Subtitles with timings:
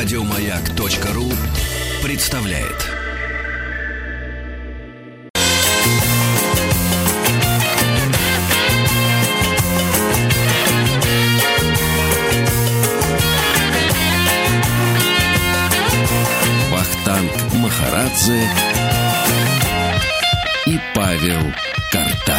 [0.00, 1.28] Радиомаяк.ру
[2.04, 2.86] представляет.
[16.70, 18.48] Вахтанг Махарадзе
[20.66, 21.52] и Павел
[21.90, 22.37] Картаев.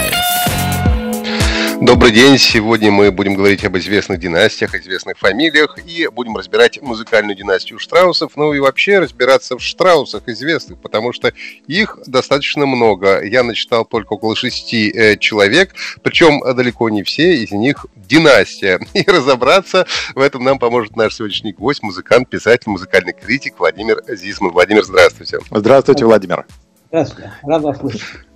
[1.81, 2.37] Добрый день.
[2.37, 8.33] Сегодня мы будем говорить об известных династиях, известных фамилиях и будем разбирать музыкальную династию Штраусов,
[8.35, 11.31] ну и вообще разбираться в Штраусах известных, потому что
[11.67, 13.23] их достаточно много.
[13.23, 15.73] Я начитал только около шести э, человек,
[16.03, 18.81] причем далеко не все из них династия.
[18.93, 24.51] И разобраться в этом нам поможет наш сегодняшний гость, музыкант, писатель, музыкальный критик Владимир Зисман.
[24.51, 25.39] Владимир, здравствуйте.
[25.49, 26.45] Здравствуйте, Владимир.
[26.89, 27.31] Здравствуйте.
[27.43, 28.28] Рад вас слышать.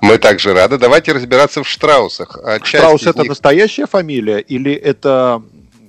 [0.00, 0.78] Мы также рады.
[0.78, 2.38] Давайте разбираться в Штраусах.
[2.42, 5.42] А часть Штраус это них- настоящая фамилия или это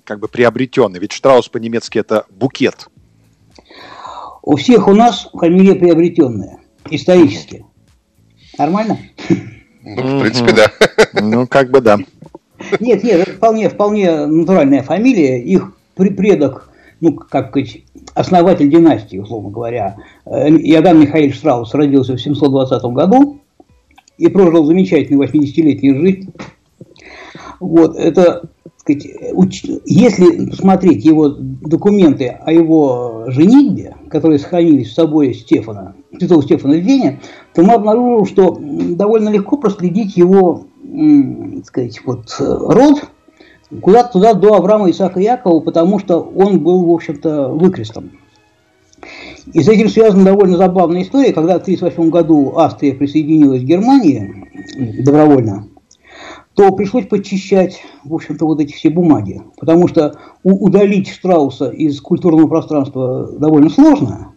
[0.04, 1.00] как бы приобретенный?
[1.00, 2.88] Ведь Штраус по-немецки это букет.
[4.44, 6.58] У всех у нас фамилия приобретенная,
[6.90, 7.66] исторически.
[8.58, 8.98] Нормально?
[9.84, 10.72] Ну, в принципе, да.
[11.22, 11.98] Ну, как бы да.
[12.80, 15.42] Нет, нет, это вполне, вполне натуральная фамилия.
[15.42, 22.14] Их пре- предок, ну, как сказать, основатель династии, условно говоря, э, Иоганн Михаил Штраус родился
[22.14, 23.41] в 720 году
[24.22, 26.30] и прожил замечательную 80-летнюю жизнь.
[27.60, 29.08] Вот, это, сказать,
[29.86, 36.82] если смотреть его документы о его женитьбе, которые сохранились в соборе Стефана, святого Стефана в
[36.82, 37.20] Вене,
[37.56, 43.10] то мы обнаружим, что довольно легко проследить его, так сказать, вот род
[43.82, 48.12] куда-то туда до Авраама Исаака Якова, потому что он был, в общем-то, выкрестом.
[49.54, 54.48] И с этим связана довольно забавная история, когда в 1938 году Австрия присоединилась к Германии
[55.04, 55.68] добровольно,
[56.54, 59.42] то пришлось подчищать, в общем-то, вот эти все бумаги.
[59.60, 64.34] Потому что удалить Штрауса из культурного пространства довольно сложно.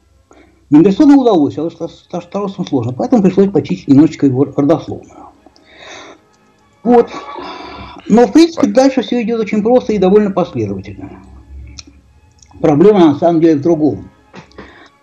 [0.70, 2.92] Мендельсону удалось, а вот со со Штраусом сложно.
[2.92, 5.28] Поэтому пришлось почистить немножечко его родословную.
[6.82, 7.08] Вот.
[8.08, 11.22] Но, в принципе, дальше все идет очень просто и довольно последовательно.
[12.60, 14.10] Проблема на самом деле в другом.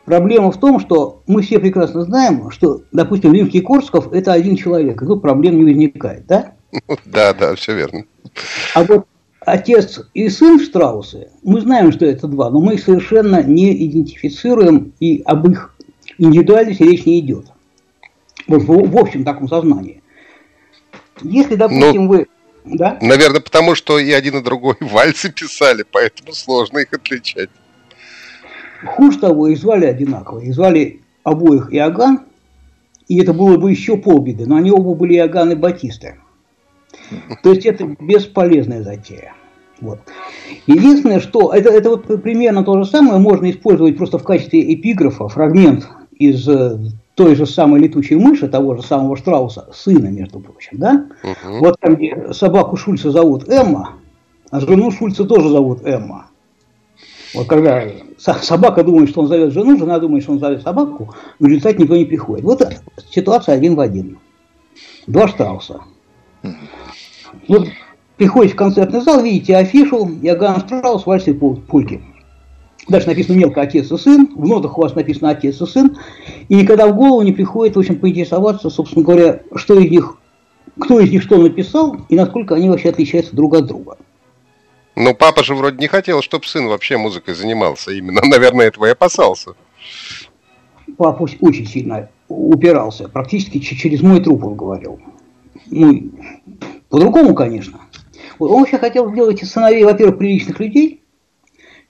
[0.05, 5.01] Проблема в том, что мы все прекрасно знаем, что, допустим, Римский Корсков– это один человек,
[5.01, 6.53] и тут проблем не возникает, да?
[7.05, 8.05] Да, да, все верно.
[8.73, 9.05] А вот
[9.41, 14.93] отец и сын Штраусы, мы знаем, что это два, но мы их совершенно не идентифицируем,
[14.99, 15.75] и об их
[16.17, 17.45] индивидуальности речь не идет.
[18.47, 20.01] Вот в, в общем таком сознании.
[21.21, 22.27] Если, допустим, вы...
[22.63, 22.97] Да?
[23.01, 27.49] Наверное, потому что и один, и другой вальсы писали, поэтому сложно их отличать.
[28.85, 30.39] Хуже того, их звали одинаково.
[30.39, 32.21] Их звали обоих Иоганн,
[33.07, 36.15] и это было бы еще полбеды, но они оба были Иоганн и Батисты.
[37.43, 39.33] То есть это бесполезная затея.
[39.81, 39.99] Вот.
[40.67, 45.27] Единственное, что это, это вот примерно то же самое можно использовать просто в качестве эпиграфа,
[45.27, 46.77] фрагмент из э,
[47.15, 51.05] той же самой летучей мыши, того же самого Штрауса, сына, между прочим, да?
[51.23, 51.59] Мгм.
[51.59, 53.95] Вот там, где собаку Шульца зовут Эмма,
[54.51, 56.27] а жену Шульца тоже зовут Эмма.
[57.33, 57.83] Вот когда
[58.17, 61.81] со- собака думает, что он зовет жену, жена думает, что он зовет собаку, в результате
[61.81, 62.43] никто не приходит.
[62.43, 62.61] Вот
[63.09, 64.19] ситуация один в один.
[65.07, 65.81] Два Штрауса.
[67.47, 67.67] Вот
[68.17, 72.01] приходите в концертный зал, видите афишу, Иоганн Штраус, вальс и польки.
[72.87, 75.97] Дальше написано мелко отец и сын, в нотах у вас написано отец и сын,
[76.49, 80.17] и никогда в голову не приходит, в общем, поинтересоваться, собственно говоря, что из них,
[80.79, 83.97] кто из них что написал, и насколько они вообще отличаются друг от друга.
[84.95, 87.91] Но папа же вроде не хотел, чтобы сын вообще музыкой занимался.
[87.91, 89.51] Именно, наверное, этого и опасался.
[90.97, 94.99] Папа очень сильно упирался, практически через мой труп он говорил.
[95.69, 96.11] Ну,
[96.89, 97.79] по-другому, конечно.
[98.39, 101.01] Он вообще хотел сделать из сыновей, во-первых, приличных людей.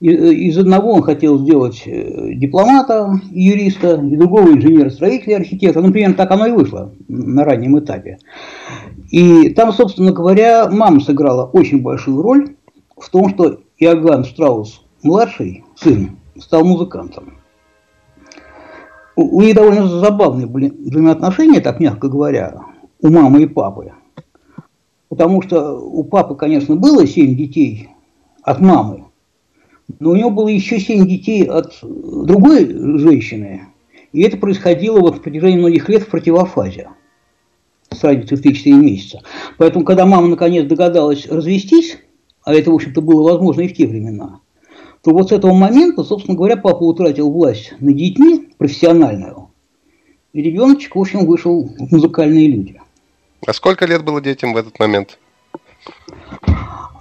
[0.00, 5.84] Э, Из одного он хотел сделать э, дипломата, юриста, и другого инженера, строителя, архитектора.
[5.84, 8.18] Ну, примерно так оно и вышло на раннем этапе.
[9.10, 12.56] И там, собственно говоря, мама сыграла очень большую роль
[13.02, 17.38] в том, что Иоганн Штраус, младший сын, стал музыкантом.
[19.16, 22.62] У, них довольно забавные были взаимоотношения, так мягко говоря,
[23.00, 23.92] у мамы и папы.
[25.08, 27.90] Потому что у папы, конечно, было семь детей
[28.42, 29.04] от мамы,
[29.98, 32.66] но у него было еще семь детей от другой
[32.98, 33.66] женщины.
[34.12, 36.88] И это происходило вот в протяжении многих лет в противофазе
[37.90, 39.20] с разницей в 3-4 месяца.
[39.58, 41.98] Поэтому, когда мама наконец догадалась развестись,
[42.44, 44.40] а это, в общем-то, было возможно и в те времена,
[45.02, 49.50] то вот с этого момента, собственно говоря, папа утратил власть над детьми профессиональную,
[50.32, 52.80] и ребеночек, в общем, вышел в музыкальные люди.
[53.46, 55.18] А сколько лет было детям в этот момент?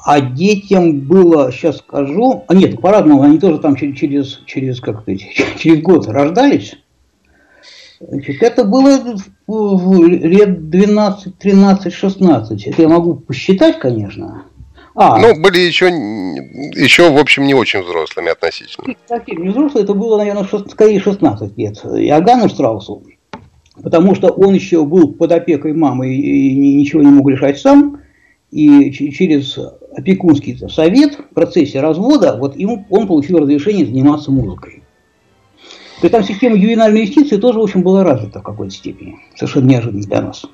[0.04, 5.02] а детям было, сейчас скажу, а нет, по-разному, они тоже там через, через, через, как
[5.02, 5.22] сказать,
[5.58, 6.76] через год рождались.
[8.00, 9.00] Значит, это было
[9.48, 12.68] лет 12, 13, 16.
[12.68, 14.44] Это я могу посчитать, конечно.
[14.96, 18.96] А, ну, были еще, еще, в общем, не очень взрослыми относительно.
[19.08, 21.78] Совсем не взрослые, это было, наверное, 6, скорее 16 лет.
[21.86, 23.04] Иоганну Штраусу,
[23.82, 28.00] потому что он еще был под опекой мамы и ничего не мог решать сам.
[28.52, 29.58] И через
[29.96, 34.84] опекунский совет в процессе развода вот ему, он получил разрешение заниматься музыкой.
[36.02, 39.20] То есть там система ювенальной юстиции тоже, в общем, была развита в какой-то степени.
[39.36, 40.46] Совершенно неожиданно для нас.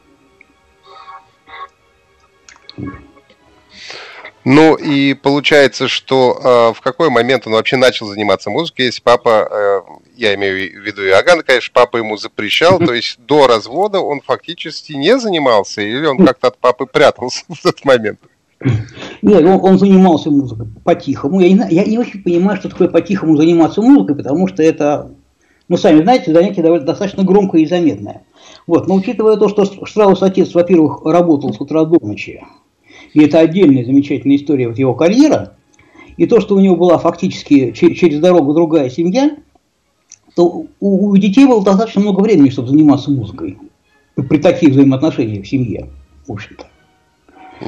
[4.43, 6.39] Ну и получается, что
[6.71, 9.81] э, в какой момент он вообще начал заниматься музыкой, если папа, э,
[10.15, 14.93] я имею в виду Иоганн, конечно, папа ему запрещал, то есть до развода он фактически
[14.93, 18.19] не занимался, или он как-то от папы прятался в тот момент?
[19.21, 21.41] Нет, он, он занимался музыкой по-тихому.
[21.41, 25.11] Я не, я не очень понимаю, что такое по-тихому заниматься музыкой, потому что это,
[25.67, 28.23] ну, сами знаете, занятие довольно, достаточно громкое и заметное.
[28.65, 32.41] Вот, но учитывая то, что Штраус отец, во-первых, работал с утра до ночи,
[33.17, 35.53] и это отдельная замечательная история вот его карьера,
[36.17, 39.37] и то, что у него была фактически через дорогу другая семья,
[40.35, 43.57] то у, у детей было достаточно много времени, чтобы заниматься музыкой
[44.29, 45.89] при таких взаимоотношениях в семье,
[46.27, 46.67] в общем-то.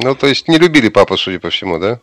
[0.00, 1.98] Ну, то есть не любили папу, судя по всему, да?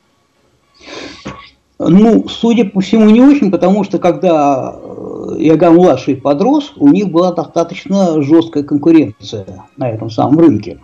[1.79, 7.11] Ну, судя по всему, не очень, потому что когда э, Иоганн младший подрос, у них
[7.11, 9.45] была достаточно жесткая конкуренция
[9.77, 10.81] на этом самом рынке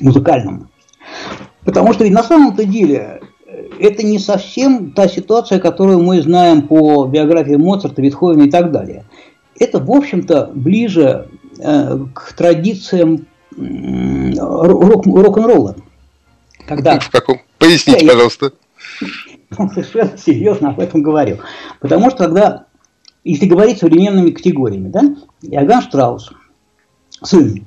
[0.00, 0.70] музыкальном.
[1.64, 6.62] Потому что ведь на самом-то деле э, это не совсем та ситуация, которую мы знаем
[6.62, 9.04] по биографии Моцарта, Витховена и так далее.
[9.58, 11.28] Это, в общем-то, ближе
[11.58, 13.26] э, к традициям
[13.56, 15.76] э, рок-н-ролла.
[16.66, 16.98] Когда...
[16.98, 17.40] В каком?
[17.58, 18.52] Поясните, я, пожалуйста.
[19.58, 21.38] Я совершенно серьезно об этом говорю.
[21.80, 22.66] Потому что когда,
[23.22, 25.02] если говорить современными категориями, да,
[25.42, 26.32] Иоганн Штраус,
[27.22, 27.66] сын,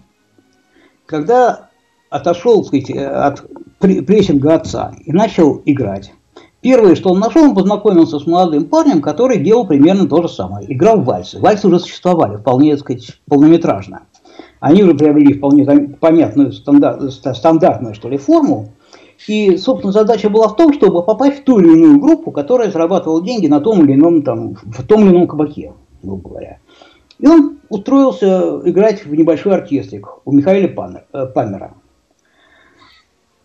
[1.05, 1.69] когда
[2.09, 3.45] отошел сказать, от
[3.79, 6.13] прессинга отца и начал играть.
[6.61, 10.71] Первое, что он нашел, он познакомился с молодым парнем, который делал примерно то же самое.
[10.73, 11.39] Играл в вальсы.
[11.39, 14.01] Вальсы уже существовали, вполне, так сказать, полнометражно.
[14.59, 15.65] Они уже приобрели вполне
[15.99, 18.69] понятную стандарт, стандартную, что ли, форму.
[19.27, 23.23] И, собственно, задача была в том, чтобы попасть в ту или иную группу, которая зарабатывала
[23.23, 26.57] деньги на том или ином, там, в том или ином кабаке, грубо говоря.
[27.19, 30.67] И он устроился играть в небольшой оркестрик у Михаила
[31.33, 31.73] Памера.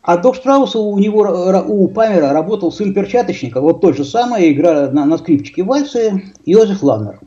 [0.03, 1.21] А до Штрауса у него,
[1.69, 6.83] у Памера работал сын перчаточника, вот тот же самый, игра на, на скрипчике вальсы, Йозеф
[6.83, 7.21] Ланнер.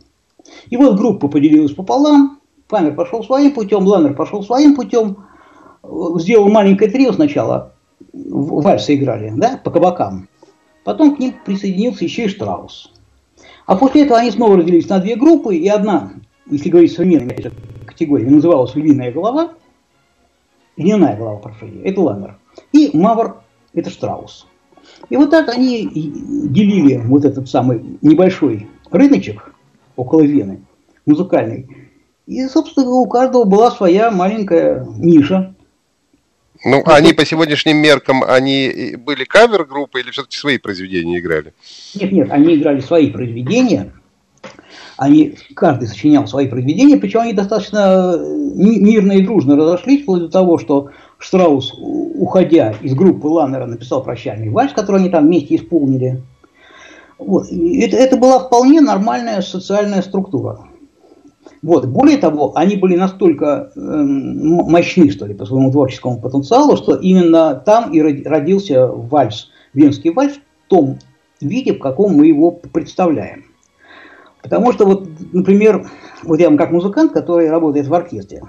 [0.70, 5.24] И вот группа поделилась пополам, Памер пошел своим путем, Ланнер пошел своим путем,
[6.18, 7.72] сделал маленькое трио сначала,
[8.12, 10.28] вальсы играли, да, по кабакам.
[10.84, 12.92] Потом к ним присоединился еще и Штраус.
[13.68, 16.12] А после этого они снова разделились на две группы, и одна,
[16.52, 17.52] если говорить современной
[17.86, 19.54] категории, называлась «Львиная голова»,
[20.76, 22.38] «Льняная голова», прошу, это Ланнер
[22.72, 23.42] и Мавр–
[23.74, 24.48] это Штраус.
[25.10, 29.54] И вот так они делили вот этот самый небольшой рыночек
[29.96, 30.62] около Вены,
[31.06, 31.68] музыкальный.
[32.28, 35.54] И, собственно, у каждого была своя маленькая ниша.
[36.64, 41.54] Ну, ну они по сегодняшним меркам, они были кавер-группы или все-таки свои произведения играли?
[41.94, 43.94] Нет, нет, они играли свои произведения.
[44.98, 50.58] Они, каждый сочинял свои произведения, причем они достаточно мирно и дружно разошлись, вплоть до того,
[50.58, 56.22] что Штраус, уходя из группы Ланнера, написал прощальный вальс, который они там вместе исполнили.
[57.18, 57.48] Вот.
[57.52, 60.60] Это, это была вполне нормальная социальная структура.
[61.62, 61.88] Вот.
[61.88, 67.56] Более того, они были настолько э, мощны, что ли, по своему творческому потенциалу, что именно
[67.56, 71.00] там и родился вальс, венский вальс в том
[71.42, 73.46] виде, в каком мы его представляем.
[74.44, 75.90] Потому что, вот, например,
[76.24, 78.44] вот я вам как музыкант, который работает в оркестре,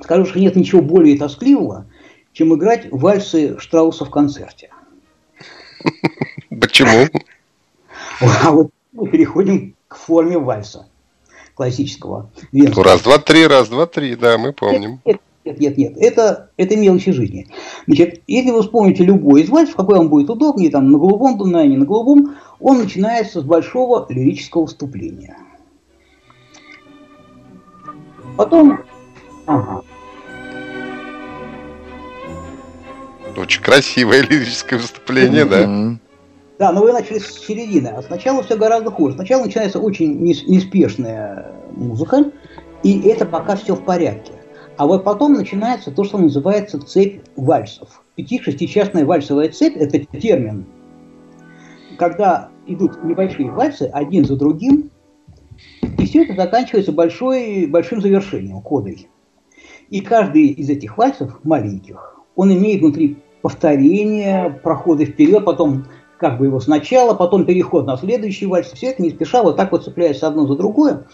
[0.00, 1.86] Скажу, что нет ничего более тоскливого,
[2.32, 4.70] чем играть вальсы Штрауса в концерте.
[6.60, 7.08] Почему?
[8.20, 10.86] А вот мы переходим к форме вальса
[11.54, 12.30] классического.
[12.52, 12.84] Венского.
[12.84, 15.00] Раз, два, три, раз, два, три, да, мы помним.
[15.04, 15.96] Нет, нет, нет, нет.
[15.96, 17.46] Это, это мелочи жизни.
[17.86, 21.68] Значит, если вы вспомните любой из вальсов, какой вам будет удобнее, там, на голубом Дунае,
[21.68, 25.38] не на голубом, он начинается с большого лирического вступления.
[28.36, 28.80] Потом
[29.46, 29.82] Ага.
[33.36, 35.98] Очень красивое лирическое выступление, да.
[36.58, 39.14] Да, но вы начали с середины, а сначала все гораздо хуже.
[39.14, 42.32] Сначала начинается очень неспешная музыка,
[42.82, 44.32] и это пока все в порядке.
[44.78, 48.02] А вот потом начинается то, что называется цепь вальсов.
[48.14, 50.66] пяти-шестичастная вальсовая цепь– это термин.
[51.98, 54.90] Когда идут небольшие вальсы один за другим,
[55.98, 59.08] и все это заканчивается большой, большим завершением, кодой.
[59.90, 65.86] И каждый из этих вальсов, маленьких, он имеет внутри повторение, проходы вперед, потом
[66.18, 68.72] как бы его сначала, потом переход на следующий вальс.
[68.72, 71.06] Все это не спеша вот так вот цепляется одно за другое.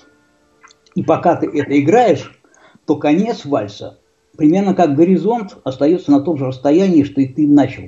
[0.95, 2.41] И пока ты это играешь,
[2.87, 3.99] то конец вальса
[4.37, 7.85] примерно как горизонт остается на том же расстоянии, что и ты начал.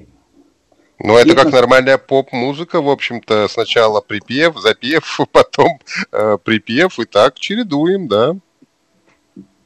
[0.99, 3.49] Ну, это как нормальная поп-музыка, в общем-то.
[3.49, 5.81] Сначала припев, запев, потом
[6.13, 8.37] э, припев, и так чередуем, да?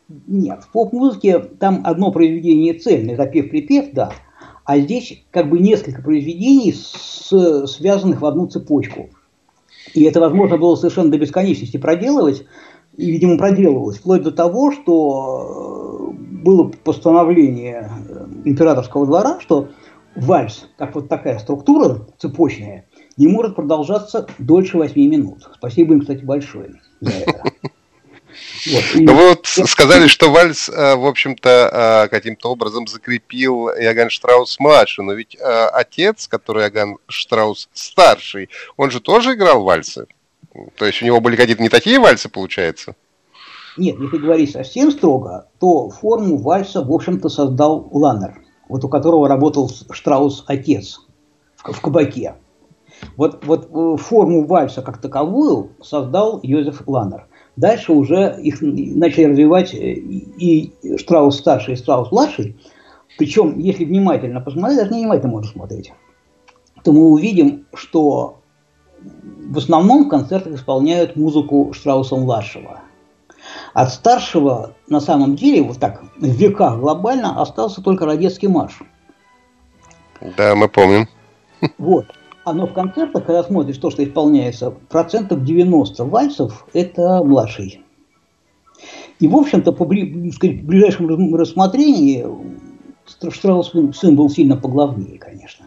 [0.09, 4.13] Нет, в поп-музыке там одно произведение цельное, запев-припев, да.
[4.65, 9.11] А здесь как бы несколько произведений, с, связанных в одну цепочку.
[9.95, 12.45] И это возможно было совершенно до бесконечности проделывать,
[12.97, 19.69] и, видимо, проделывалось, вплоть до того, что было постановление э, императорского двора, что
[20.17, 22.87] вальс, как вот такая структура цепочная,
[23.17, 25.49] не может продолжаться дольше 8 минут.
[25.55, 27.48] Спасибо им, кстати, большое за это.
[28.67, 28.85] Вот.
[28.95, 29.05] И...
[29.05, 34.59] Ну, вы вот сказали, что вальс, э, в общем-то, э, каким-то образом закрепил Иоганн Штраус
[34.59, 40.07] младший, но ведь отец, который Иоганн Штраус старший, он же тоже играл вальсы.
[40.77, 42.95] То есть у него были какие-то не такие вальсы, получается?
[43.79, 49.29] Нет, если говорить совсем строго, то форму вальса, в общем-то, создал Ланнер, вот у которого
[49.29, 51.01] работал Штраус отец
[51.55, 52.35] в, кабаке.
[53.17, 57.28] Вот, вот э, форму вальса как таковую создал Йозеф Ланнер.
[57.59, 62.57] Дальше уже их начали развивать э, и Штраус старший, и Штраус младший.
[63.19, 65.93] Причем, если внимательно посмотреть, даже не внимательно можно смотреть,
[66.85, 68.39] то мы увидим, что
[69.01, 72.81] в основном в концертах исполняют музыку Штрауса младшего–
[73.75, 78.79] от старшего, на самом деле, вот так, в веках глобально, остался только Родецкий марш.
[80.37, 81.09] Да, мы помним.
[81.79, 82.07] Вот.
[82.53, 87.83] Но в концертах, когда смотришь то, что исполняется, процентов 90 вальсов– это младший.
[89.21, 92.59] И, в общем-то, по ближайшему рассмотрению
[93.31, 95.67] Штраус сын был сильно поглавнее, конечно.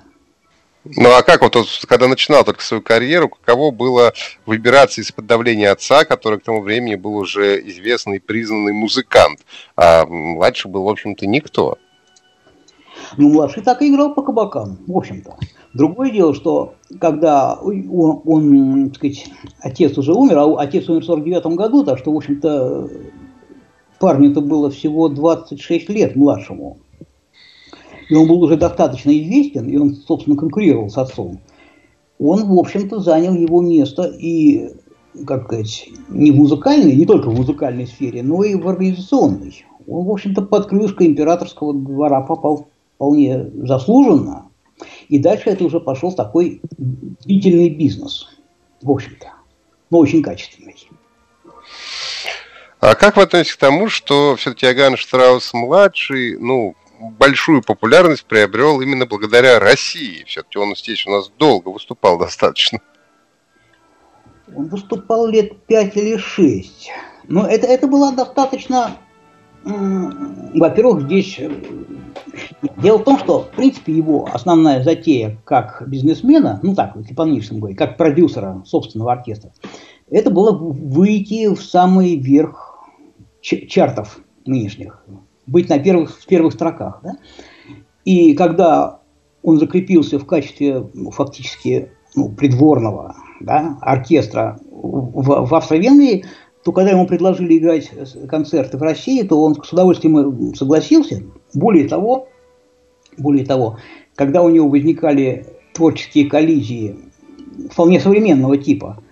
[0.83, 1.55] Ну а как вот,
[1.87, 4.13] когда начинал только свою карьеру, каково было
[4.47, 9.41] выбираться из-под давления отца, который к тому времени был уже известный признанный музыкант,
[9.75, 11.77] а младший был, в общем-то, никто?
[13.17, 15.35] Ну, младший так и играл по кабакам, в общем-то.
[15.73, 21.05] Другое дело, что когда он, он так сказать, отец уже умер, а отец умер в
[21.05, 22.89] 49 году, так что, в общем-то,
[23.99, 26.77] парню-то было всего 26 лет младшему
[28.11, 31.39] и он был уже достаточно известен, и он, собственно, конкурировал с отцом,
[32.19, 34.69] он, в общем-то, занял его место и,
[35.25, 39.65] как сказать, не в музыкальной, не только в музыкальной сфере, но и в организационной.
[39.87, 42.67] Он, в общем-то, под крышкой императорского двора попал
[43.01, 44.51] вполне заслуженно,
[45.09, 48.29] и дальше это уже пошел такой длительный бизнес,
[48.83, 49.25] в общем-то,
[49.89, 50.75] но очень качественный.
[52.79, 56.75] А как вы относитесь к тому, что все-таки Иоганн Штраус-младший, ну,
[57.17, 60.23] большую популярность приобрел именно благодаря России.
[60.27, 62.81] Все-таки он здесь у нас долго выступал достаточно.
[64.55, 66.91] Он выступал лет пять или шесть.
[67.27, 68.95] Но это, это было достаточно...
[69.63, 71.39] Во-первых, здесь...
[71.39, 71.51] Э,
[72.77, 77.59] дело в том, что, в принципе, его основная затея как бизнесмена, ну так, если по-нынешнему
[77.59, 79.51] говорить, как продюсера собственного оркестра,
[80.09, 82.79] это было выйти в самый верх
[83.41, 85.03] чартов нынешних
[85.51, 87.01] быть на первых, в первых строках.
[87.03, 87.17] Да?
[88.05, 88.99] И когда
[89.43, 96.25] он закрепился в качестве ну, фактически ну, придворного да, оркестра в, в Австро-Венгрии,
[96.63, 97.91] то когда ему предложили играть
[98.29, 101.23] концерты в России, то он с удовольствием согласился.
[101.53, 102.27] Более того,
[103.17, 103.77] более того,
[104.15, 106.97] когда у него возникали творческие коллизии
[107.71, 109.03] вполне современного типа–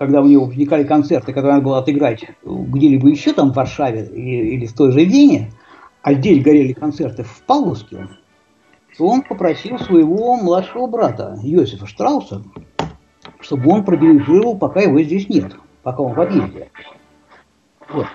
[0.00, 4.64] когда у него возникали концерты, которые надо было отыграть где-либо еще там в Варшаве или,
[4.64, 5.52] в той же Вене,
[6.00, 8.08] а здесь горели концерты в Павловске,
[8.96, 12.42] то он попросил своего младшего брата Йосифа Штрауса,
[13.40, 16.70] чтобы он продирижировал, пока его здесь нет, пока он в отъезде.
[17.88, 18.06] Вот.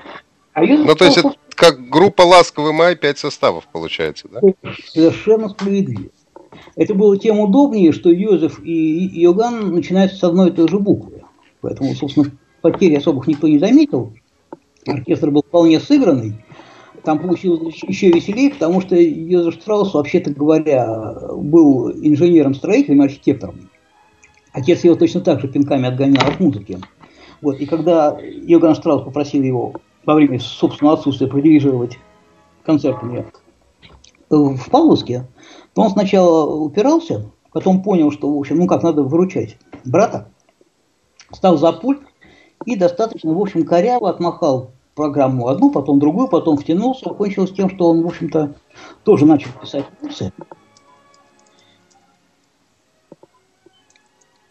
[0.54, 4.40] А ну, то есть это как группа «Ласковый май», пять составов получается, да?
[4.88, 6.10] Совершенно справедливо.
[6.76, 11.24] Это было тем удобнее, что Йозеф и Иоганн начинаются с одной и той же буквы.
[11.62, 12.32] Поэтому, собственно,
[12.62, 14.14] потерь особых никто не заметил.
[14.86, 16.36] Оркестр был вполне сыгранный.
[17.04, 23.70] Там получилось еще веселее, потому что Йозеф Штраус, вообще-то говоря, был инженером-строителем, архитектором.
[24.52, 26.80] Отец его точно так же пинками отгонял от музыки.
[27.42, 29.74] Вот, и когда Йоганн Штраус попросил его
[30.06, 31.98] во время собственного отсутствия продирижировать
[32.64, 33.26] концертами
[34.30, 35.28] в Павловске,
[35.74, 40.30] то он сначала упирался, потом понял, что, в общем, ну как надо выручать брата,
[41.32, 42.02] стал за пульт
[42.66, 47.90] и достаточно, в общем, коряво отмахал программу одну, потом другую, потом втянулся, кончилось тем, что
[47.90, 48.56] он, в общем-то,
[49.04, 50.32] тоже начал писать курсы.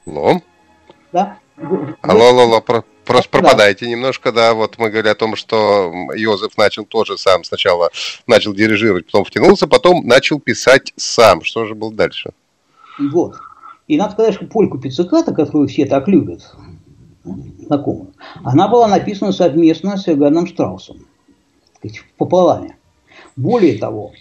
[0.07, 0.43] Ну?
[1.13, 1.39] Да.
[1.57, 3.39] Алло, алло, алло, про, просто да.
[3.39, 7.91] пропадаете немножко, да, вот мы говорили о том, что Йозеф начал тоже сам сначала,
[8.27, 11.45] начал дирижировать, потом втянулся, потом начал писать сам.
[11.45, 12.31] Что же было дальше?
[12.99, 13.37] Вот.
[13.87, 16.53] И надо сказать, что польку Пицциката, которую все так любят,
[17.23, 21.07] знакомую, она была написана совместно с Иоганном Штраусом,
[22.17, 22.77] пополами.
[23.37, 24.13] Более того,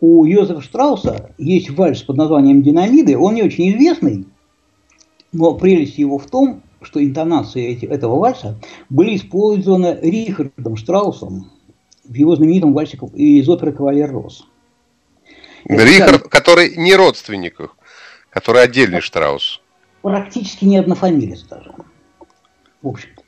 [0.00, 4.26] у Йозефа Штрауса есть вальс под названием «Динамиды», он не очень известный,
[5.32, 8.58] но прелесть его в том, что интонации эти, этого вальса
[8.90, 11.50] были использованы Рихардом Штраусом
[12.04, 14.46] в его знаменитом вальсе из оперы «Кавалер Рос».
[15.64, 17.76] Рихард, который не родственник их,
[18.30, 19.60] который отдельный Штраус.
[20.02, 21.72] Практически не однофамилец даже.
[22.82, 23.22] В общем-то.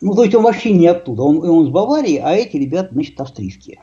[0.00, 1.22] Ну, то есть он вообще не оттуда.
[1.22, 3.80] Он, он с Баварии, а эти ребята, значит, австрийские.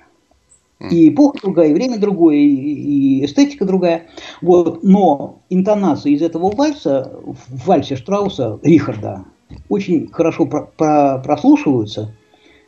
[0.79, 4.07] И эпоха другая, и время другое, и, эстетика другая.
[4.41, 4.83] Вот.
[4.83, 9.25] Но интонации из этого вальса, в вальсе Штрауса, Рихарда,
[9.69, 12.13] очень хорошо про, про, прослушиваются,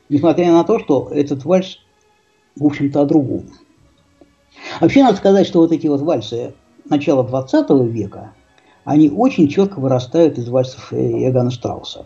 [0.09, 1.79] несмотря на то, что этот вальс,
[2.55, 3.43] в общем-то, о другом.
[4.79, 6.53] Вообще надо сказать, что вот эти вот вальсы
[6.85, 8.33] начала 20 века,
[8.85, 12.05] они очень четко вырастают из вальсов Иоганна Штрауса.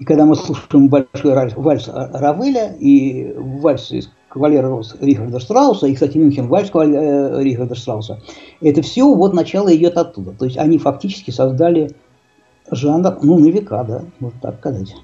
[0.00, 5.94] И когда мы слушаем большой вальс Равеля и вальс из кавалера Рос Рихарда Штрауса, и,
[5.94, 8.22] кстати, Мюнхен вальс э, Рихарда Штрауса,
[8.60, 10.32] это все вот начало идет оттуда.
[10.32, 11.90] То есть они фактически создали
[12.70, 14.94] жанр, ну, на века, да, вот так сказать.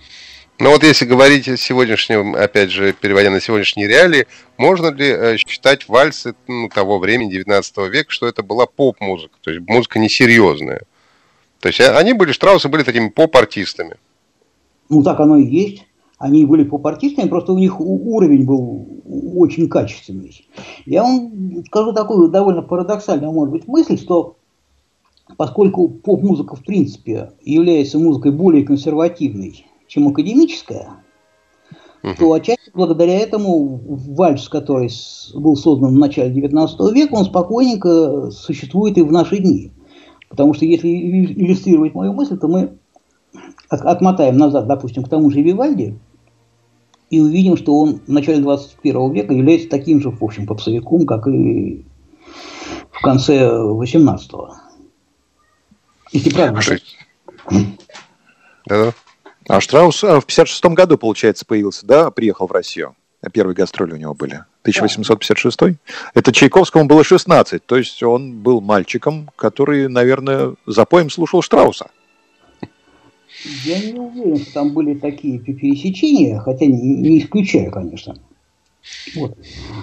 [0.61, 4.27] Ну вот если говорить о сегодняшнем, опять же, переводя на сегодняшние реалии,
[4.57, 9.51] можно ли э, считать вальсы ну, того времени, 19 века, что это была поп-музыка, то
[9.51, 10.83] есть музыка несерьезная?
[11.59, 13.97] То есть они были, Штраусы были такими поп-артистами.
[14.89, 15.87] Ну так оно и есть
[16.19, 18.87] они были поп-артистами, просто у них уровень был
[19.37, 20.47] очень качественный.
[20.87, 24.37] Я вам скажу такую довольно парадоксальную, может быть, мысль, что
[25.37, 31.05] поскольку поп-музыка, в принципе, является музыкой более консервативной, чем академическая,
[32.03, 32.17] uh-huh.
[32.19, 34.91] то отчасти благодаря этому вальс, который
[35.35, 39.73] был создан в начале 19 века, он спокойненько существует и в наши дни.
[40.29, 42.79] Потому что если иллюстрировать мою мысль, то мы
[43.69, 45.99] отмотаем назад, допустим, к тому же Вивальди,
[47.11, 51.27] и увидим, что он в начале 21 века является таким же, в общем, попсовиком, как
[51.27, 51.85] и
[52.91, 54.55] в конце 18-го.
[56.13, 56.61] Если правильно.
[58.67, 58.93] Да.
[59.47, 62.97] А Штраус а, в 56 году, получается, появился, да, приехал в Россию.
[63.33, 64.45] Первые гастроли у него были.
[64.63, 65.59] 1856?
[65.59, 65.75] Да.
[66.15, 71.91] Это Чайковскому было 16, то есть он был мальчиком, который, наверное, за поем слушал Штрауса.
[73.65, 78.17] Я не уверен, что там были такие пересечения, хотя не, не исключаю, конечно.
[79.15, 79.37] Вот.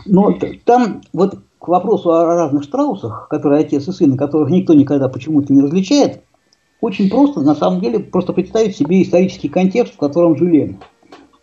[0.05, 5.09] Но там вот к вопросу о разных Штраусах, которые отец и сын, которых никто никогда
[5.09, 6.23] почему-то не различает,
[6.81, 10.79] очень просто, на самом деле, просто представить себе исторический контекст, в котором жили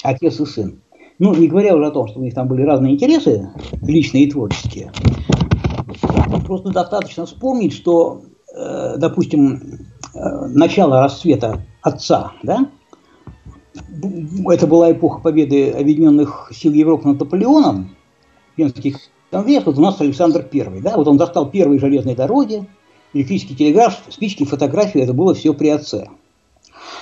[0.03, 0.81] отец и сын.
[1.21, 3.49] Ну, не говоря уже о том, что у них там были разные интересы,
[3.83, 4.93] личные и творческие.
[6.47, 8.23] Просто достаточно вспомнить, что,
[8.57, 9.61] э, допустим,
[10.15, 12.71] э, начало расцвета отца, да?
[14.47, 17.97] Это была эпоха победы Объединенных сил Европы над Наполеоном,
[18.57, 18.97] Венский
[19.31, 22.67] конгресс, вот у нас Александр Первый, да, вот он достал первые железные дороги,
[23.13, 26.09] электрический телеграф, спички, фотографии, это было все при отце.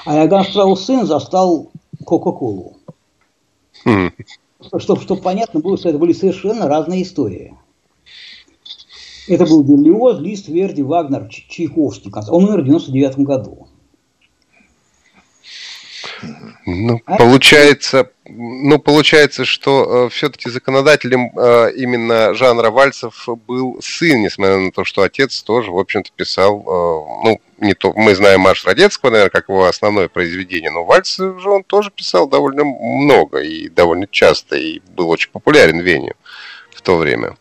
[0.04, 1.70] А Иоганн Штраус сын застал
[2.04, 2.76] Кока-Колу.
[3.84, 4.10] Хм.
[4.78, 7.54] Чтобы, чтобы понятно было, что это были совершенно разные истории.
[9.28, 12.12] Это был Берлиоз, Лист, Верди, Вагнер, Чайковский.
[12.30, 13.68] Он умер в 99 году.
[16.68, 17.16] Ну, а?
[17.16, 24.72] получается, ну, получается, что э, все-таки законодателем э, именно жанра вальсов был сын, несмотря на
[24.72, 29.10] то, что отец тоже, в общем-то, писал, э, ну, не то, мы знаем марш Радецкого,
[29.10, 34.08] наверное, как его основное произведение, но вальсы же он тоже писал довольно много и довольно
[34.10, 36.14] часто, и был очень популярен в Вене
[36.74, 37.36] в то время.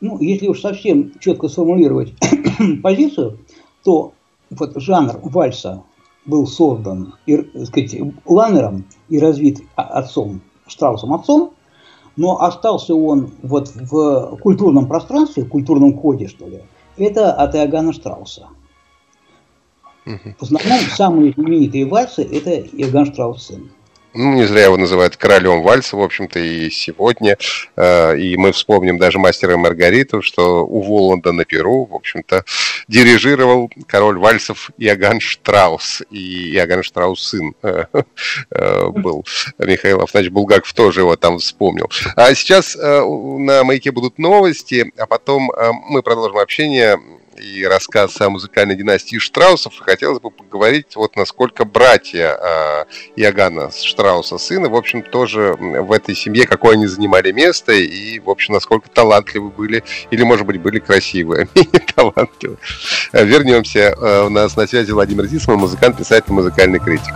[0.00, 2.12] Ну, если уж совсем четко сформулировать
[2.82, 3.40] позицию,
[3.82, 4.14] то
[4.50, 5.82] вот жанр вальса
[6.24, 11.54] был создан и, сказать, Ланнером и развит отцом, Штраусом отцом,
[12.16, 16.62] но остался он вот в культурном пространстве, в культурном коде, что ли,
[16.96, 18.48] это от Иоганна Штрауса.
[20.04, 23.70] В основном самые знаменитые вальсы– это Иоганн Штраус сын.
[24.14, 27.38] Ну, не зря его называют королем вальса, в общем-то, и сегодня.
[27.76, 32.44] Э, и мы вспомним даже мастера Маргариту, что у Воланда на Перу, в общем-то,
[32.88, 36.02] дирижировал король вальсов Иоганн Штраус.
[36.10, 37.84] И Иоганн Штраус сын э,
[38.50, 39.24] э, был.
[39.58, 41.90] Михаил Афнач Булгаков тоже его там вспомнил.
[42.16, 45.50] А сейчас на «Маяке» будут новости, а потом
[45.88, 46.98] мы продолжим общение
[47.38, 52.84] и рассказ о музыкальной династии Штраусов, хотелось бы поговорить, вот насколько братья э,
[53.16, 58.30] Иоганна Штрауса сына, в общем, тоже в этой семье, какое они занимали место, и, в
[58.30, 62.58] общем, насколько талантливы были, или, может быть, были красивые, менее талантливые.
[63.12, 63.94] Вернемся.
[64.00, 67.14] Э, у нас на связи Владимир Зисман, музыкант, писатель, музыкальный критик.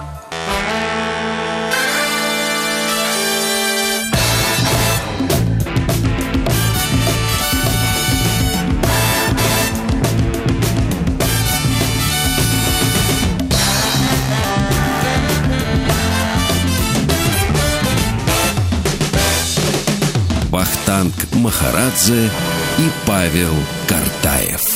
[21.34, 22.30] Махарадзе
[22.78, 23.52] и Павел
[23.86, 24.75] Картаев.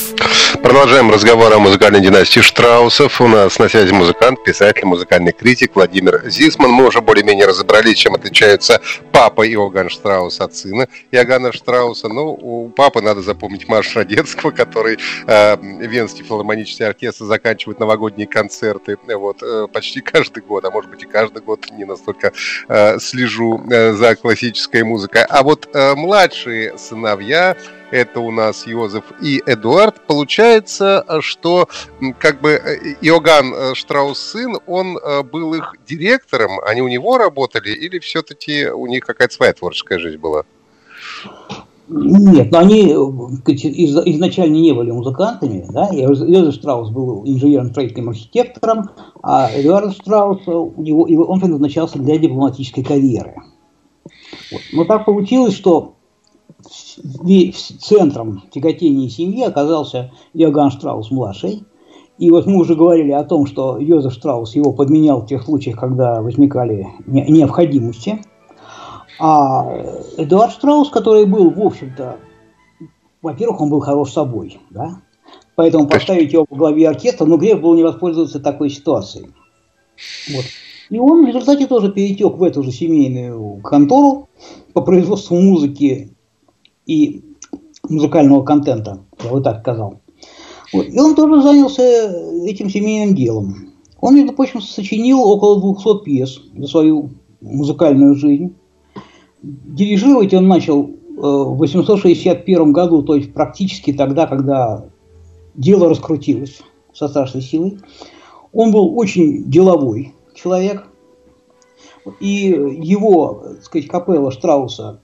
[0.61, 3.19] Продолжаем разговор о музыкальной династии Штраусов.
[3.21, 6.71] У нас на связи музыкант, писатель, музыкальный критик Владимир Зисман.
[6.71, 8.81] Мы уже более-менее разобрались, чем отличаются
[9.11, 12.07] папа Иоганн Штраус от сына Иоганна Штрауса.
[12.09, 18.97] Ну, у папы надо запомнить марш Радецкого, который э, Венский филармонический оркестр заканчивает новогодние концерты
[19.07, 22.33] вот, э, почти каждый год, а может быть и каждый год не настолько
[22.67, 25.23] э, слежу э, за классической музыкой.
[25.23, 27.55] А вот э, младшие сыновья
[27.91, 30.07] это у нас Йозеф и Эдуард.
[30.07, 31.67] Получается, что
[32.17, 37.17] как бы э, Иоганн э, Штраус сын, он э, был их директором, они у него
[37.17, 40.43] работали, или все-таки у них какая-то своя творческая жизнь была?
[41.93, 45.65] Нет, но они изначально не были музыкантами.
[45.69, 45.89] Да?
[45.91, 53.35] Йозеф Штраус был инженером-строительным архитектором, а Эдуард Штраус, у него, он предназначался для дипломатической карьеры.
[54.51, 54.61] Вот.
[54.71, 55.95] Но так получилось, что
[57.79, 61.63] центром тяготения семьи оказался Иоганн Штраус-младший.
[62.17, 65.79] И вот мы уже говорили о том, что Йозеф Штраус его подменял в тех случаях,
[65.79, 68.21] когда возникали необходимости.
[69.19, 69.65] А
[70.17, 72.17] Эдуард Штраус, который был, в общем-то,
[73.21, 75.01] во-первых, он был хорош собой, да?
[75.55, 79.29] Поэтому поставить его в главе оркестра, но грех был не воспользоваться такой ситуацией.
[80.33, 80.45] Вот.
[80.89, 84.29] И он в результате тоже перетек в эту же семейную контору
[84.73, 86.10] по производству музыки
[86.91, 87.23] и
[87.87, 90.01] музыкального контента, я бы так сказал.
[90.73, 90.87] Вот.
[90.87, 91.83] И он тоже занялся
[92.45, 93.71] этим семейным делом.
[93.99, 98.55] Он, между прочим, сочинил около 200 пьес за свою музыкальную жизнь.
[99.41, 104.85] Дирижировать он начал э, в 861 году, то есть практически тогда, когда
[105.55, 106.61] дело раскрутилось
[106.93, 107.79] со страшной силой.
[108.53, 110.87] Он был очень деловой человек,
[112.19, 112.47] и
[112.81, 115.00] его, так сказать, капелла Штрауса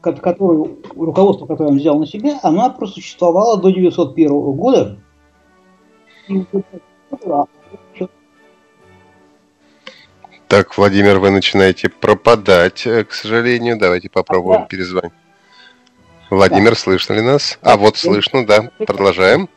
[0.00, 4.98] которую, руководство, которое он взял на себя, она просуществовала до 901 года.
[10.48, 13.78] Так, Владимир, вы начинаете пропадать, э, к сожалению.
[13.78, 14.66] Давайте попробуем да.
[14.66, 15.12] перезвонить.
[16.30, 16.76] Владимир, да.
[16.76, 17.58] слышно ли нас?
[17.62, 18.70] А вот слышно, да.
[18.86, 19.48] Продолжаем.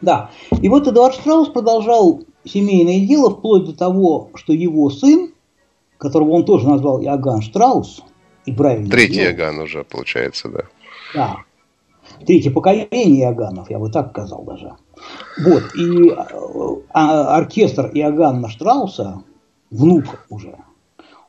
[0.00, 0.30] Да.
[0.60, 5.32] И вот Эдуард Штраус продолжал семейное дело вплоть до того, что его сын,
[5.98, 8.02] которого он тоже назвал Иоганн Штраус,
[8.46, 9.30] и правильно Третий сделал.
[9.30, 10.62] Иоганн уже, получается, да.
[11.14, 11.36] Да.
[12.26, 14.72] Третье поколение Иоганнов, я бы так сказал даже.
[15.44, 16.10] Вот, и
[16.90, 19.22] а, оркестр Иоганна Штрауса,
[19.70, 20.56] внук уже,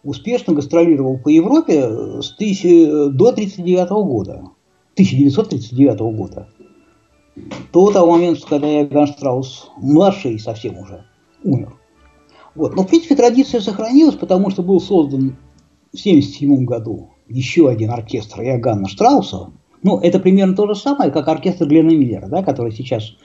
[0.04, 4.44] успешно гастролировал по Европе с тысячи, до 1939 года.
[4.94, 6.48] 1939 года.
[7.72, 11.06] До того момента, когда Иоганн Штраус младший совсем уже
[11.44, 11.74] умер.
[12.54, 12.76] Вот.
[12.76, 15.36] Но, в принципе, традиция сохранилась, потому что был создан
[15.94, 19.52] в 1977 году еще один оркестр Иоганна Штрауса.
[19.84, 23.16] Ну, это примерно то же самое, как оркестр Глена Миллера, да, который сейчас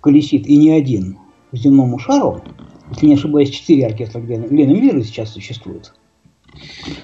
[0.00, 1.18] колесит и не один
[1.50, 2.42] по земному шару.
[2.90, 5.94] Если не ошибаюсь, четыре оркестра Глена, Глена Миллера сейчас существуют,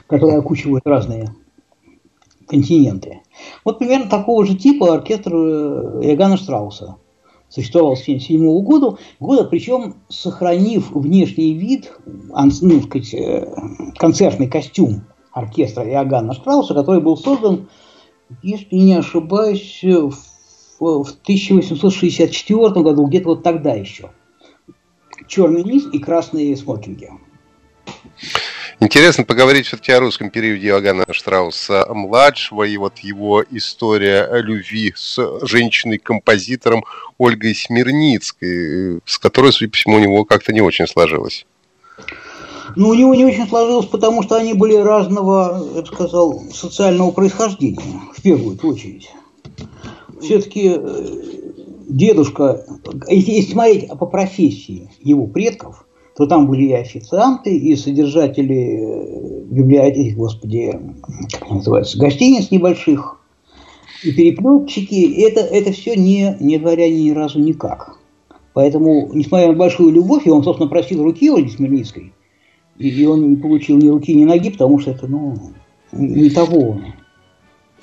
[0.07, 1.35] которые окучивают разные
[2.47, 3.21] континенты.
[3.65, 6.97] Вот примерно такого же типа оркестр э, Иоганна Штрауса
[7.49, 13.49] существовал с 1977 года, года, причем сохранив внешний вид, ну, сказать, э,
[13.97, 17.69] концертный костюм оркестра Иоганна Штрауса, который был создан,
[18.43, 20.13] если не ошибаюсь, в,
[20.79, 24.11] в 1864 году, где-то вот тогда еще.
[25.27, 27.11] Черный низ и красные смокинги.
[28.81, 36.85] Интересно поговорить все-таки о русском периоде Иоганна Штрауса-младшего и вот его история любви с женщиной-композитором
[37.19, 41.45] Ольгой Смирницкой, с которой, судя по всему, у него как-то не очень сложилось.
[42.77, 47.11] Ну, у него не очень сложилось, потому что они были разного, я бы сказал, социального
[47.11, 49.11] происхождения, в первую очередь.
[50.23, 51.07] Все-таки э,
[51.89, 52.65] дедушка,
[53.09, 55.85] если, смотреть по профессии его предков,
[56.19, 60.77] то там были и официанты, и содержатели э, библиотеки, господи,
[61.31, 63.21] как называется, гостиниц небольших,
[64.03, 65.23] и переплетчики.
[65.23, 68.01] Это, это все не, не дворяне ни разу никак.
[68.53, 72.13] Поэтому, несмотря на большую любовь, и он, собственно, просил руки Ольги Смирницкой,
[72.79, 75.37] и он не получил ни руки, ни ноги, потому что это, ну,
[75.93, 76.81] не того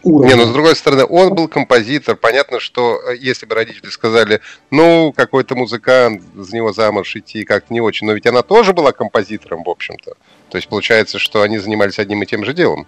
[0.06, 0.34] уровня.
[0.34, 2.16] Не, но с другой стороны, он был композитор.
[2.16, 4.42] Понятно, что э, если бы родители сказали,
[4.72, 8.92] ну, какой-то музыкант, за него замуж идти как-то не очень, но ведь она тоже была
[8.92, 10.14] композитором, в общем-то.
[10.50, 12.88] То есть получается, что они занимались одним и тем же делом.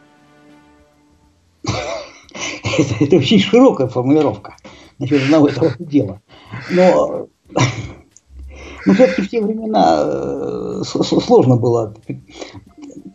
[1.63, 4.55] Это, это очень широкая формулировка
[4.99, 6.21] насчет одного этого дела.
[6.69, 7.27] Но
[8.87, 11.93] но все-таки в те времена э, сложно было,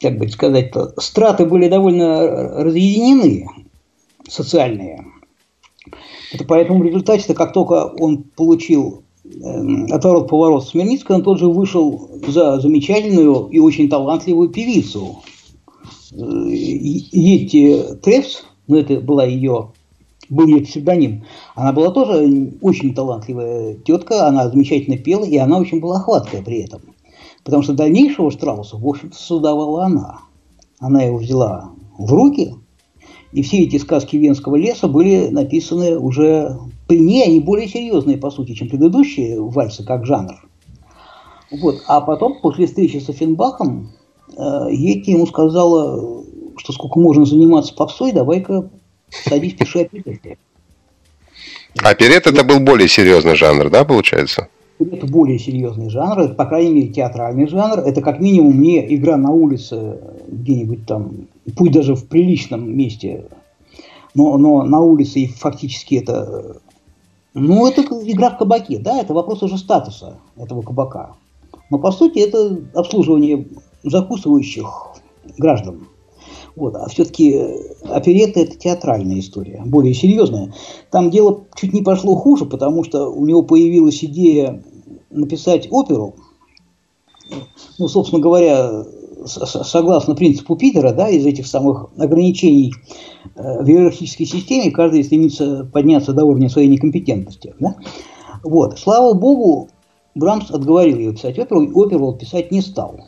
[0.02, 3.46] как бы сказать-то, страты были довольно разъединены,
[4.32, 5.04] социальные.
[6.32, 12.10] Это поэтому в результате, как только он получил э, отворот-поворот Смирницкого, он тот же вышел
[12.26, 15.22] за замечательную и очень талантливую певицу.
[16.12, 19.72] Етти Тревс, ну это была ее
[20.28, 21.24] был ее псевдоним.
[21.54, 26.62] Она была тоже очень талантливая тетка, она замечательно пела, и она очень была хваткая при
[26.62, 26.80] этом.
[27.44, 30.20] Потому что дальнейшего Штрауса, в общем-то, создавала она.
[30.78, 32.54] Она его взяла в руки,
[33.32, 38.30] и все эти сказки Венского леса были написаны уже при ней, они более серьезные, по
[38.30, 40.34] сути, чем предыдущие вальсы, как жанр.
[41.50, 41.82] Вот.
[41.86, 43.92] А потом, после встречи с Офенбахом,
[44.36, 46.24] э, Йети ему сказала,
[46.56, 48.70] что сколько можно заниматься попсой, давай-ка
[49.10, 50.38] садись, пиши оперетты.
[51.82, 54.48] А оперет это был более серьезный жанр, да, получается?
[54.90, 57.80] Это более серьезный жанр, это, по крайней мере, театральный жанр.
[57.80, 63.26] Это как минимум не игра на улице где-нибудь там, пусть даже в приличном месте,
[64.14, 66.56] но, но на улице и фактически это...
[67.34, 71.14] Ну, это игра в кабаке, да, это вопрос уже статуса этого кабака.
[71.70, 73.46] Но, по сути, это обслуживание
[73.82, 74.68] закусывающих
[75.38, 75.86] граждан.
[76.54, 76.76] Вот.
[76.76, 77.40] А все-таки
[77.88, 80.52] оперетта– это театральная история, более серьезная.
[80.90, 84.62] Там дело чуть не пошло хуже, потому что у него появилась идея
[85.12, 86.16] написать оперу.
[87.78, 88.84] Ну, собственно говоря,
[89.26, 92.72] согласно принципу Питера, да, из этих самых ограничений
[93.34, 97.54] э, в иерархической системе, каждый стремится подняться до уровня своей некомпетентности.
[97.60, 97.76] Да?
[98.42, 98.78] Вот.
[98.78, 99.68] Слава богу,
[100.14, 103.00] Брамс отговорил ее писать оперу, оперу писать не стал.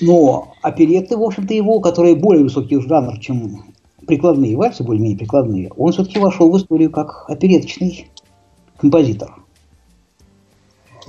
[0.00, 3.74] Но оперетты, в общем-то, его, которые более высокий жанр, чем
[4.06, 8.10] прикладные вальсы, более-менее прикладные, он все-таки вошел в историю как опереточный
[8.78, 9.41] композитор.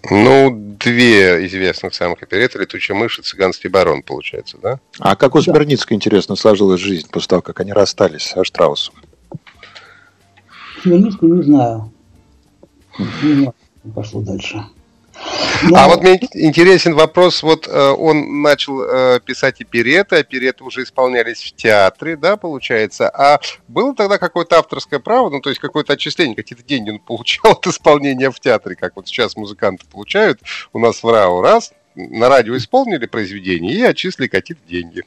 [0.10, 4.80] Ну, две известных самых оперетты «Летучая мышь» и «Цыганский барон», получается, да?
[5.00, 5.98] А как у Смирницкой, да.
[5.98, 8.96] интересно, сложилась жизнь после того, как они расстались со Штраусом?
[10.82, 11.92] Смирницкую не знаю.
[13.22, 13.56] Не знаю,
[13.96, 14.64] пошло дальше.
[15.64, 15.78] Но...
[15.78, 21.42] А вот мне интересен вопрос, вот э, он начал э, писать опереты, опереты уже исполнялись
[21.42, 26.36] в театре, да, получается, а было тогда какое-то авторское право, ну, то есть какое-то отчисление,
[26.36, 30.40] какие-то деньги он получал от исполнения в театре, как вот сейчас музыканты получают
[30.74, 35.04] у нас в РАО, раз, на радио исполнили произведение и отчислили какие-то деньги.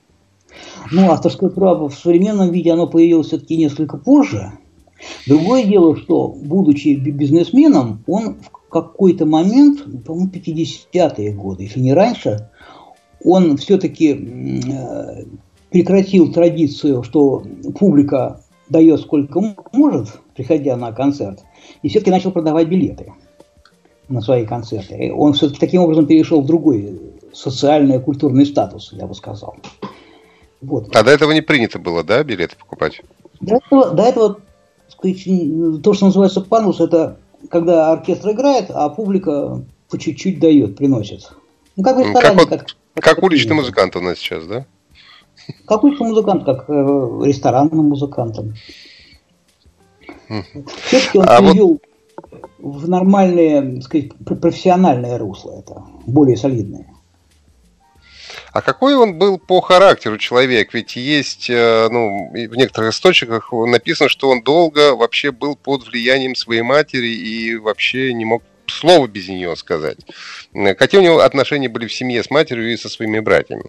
[0.91, 4.53] Ну, авторское право в современном виде, оно появилось все-таки несколько позже.
[5.27, 8.37] Другое дело, что, будучи бизнесменом, он
[8.83, 12.49] какой-то момент, по-моему, 50-е годы, если не раньше,
[13.25, 15.25] он все-таки э,
[15.71, 17.45] прекратил традицию, что
[17.79, 21.45] публика дает сколько может, приходя на концерт,
[21.83, 23.13] и все-таки начал продавать билеты
[24.09, 25.13] на свои концерты.
[25.13, 27.01] Он все-таки таким образом перешел в другой
[27.33, 29.57] социальный, культурный статус, я бы сказал.
[30.61, 30.95] Вот.
[30.95, 33.03] А до этого не принято было, да, билеты покупать?
[33.41, 34.39] До этого, до этого
[34.89, 37.19] сказать, то, что называется панус, это
[37.51, 41.31] когда оркестр играет, а публика по чуть-чуть дает, приносит.
[41.77, 42.39] Ну, как в ресторане.
[42.39, 42.61] Как, вот,
[42.95, 44.67] как, как уличный музыкант у нас сейчас, да?
[45.67, 48.55] Как уличный музыкант, как э, ресторанным музыкантом.
[50.87, 51.81] Все-таки он а перевел
[52.17, 52.51] вот...
[52.59, 56.96] в нормальное, так сказать, профессиональное русло это, более солидное.
[58.57, 60.73] А какой он был по характеру человек?
[60.73, 66.35] Ведь есть, э, ну, в некоторых источниках написано, что он долго вообще был под влиянием
[66.35, 69.99] своей матери и вообще не мог слова без нее сказать.
[70.79, 73.65] Какие у него отношения были в семье с матерью и со своими братьями?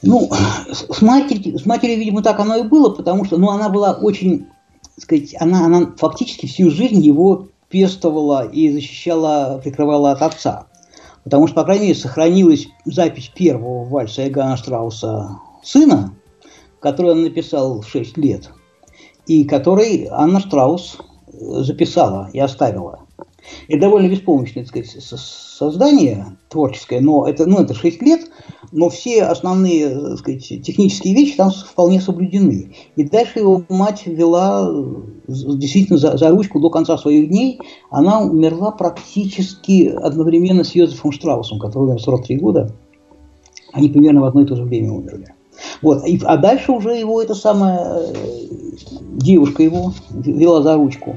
[0.00, 0.30] Ну,
[0.70, 4.46] с матерью, с матерью, видимо, так оно и было, потому что, ну, она была очень,
[4.98, 10.66] сказать, она, она фактически всю жизнь его пестовала и защищала, прикрывала от отца.
[11.26, 16.14] Потому что, по крайней мере, сохранилась запись первого вальса Эгана Штрауса «Сына»,
[16.78, 18.52] который он написал в 6 лет,
[19.26, 23.00] и который Анна Штраус записала и оставила.
[23.66, 28.25] Это довольно беспомощное, так сказать, создание творческое, но это, ну, это 6 лет,
[28.72, 32.74] но все основные так сказать, технические вещи там вполне соблюдены.
[32.96, 34.70] И дальше его мать вела
[35.28, 37.60] действительно за, за ручку до конца своих дней.
[37.90, 42.72] Она умерла практически одновременно с Йозефом Штраусом, который умер в 43 года.
[43.72, 45.34] Они примерно в одно и то же время умерли.
[45.82, 46.06] Вот.
[46.06, 48.14] И, а дальше уже его эта самая э,
[49.12, 51.16] девушка его вела за ручку.